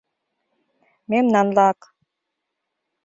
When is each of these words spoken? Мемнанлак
Мемнанлак 1.09 1.79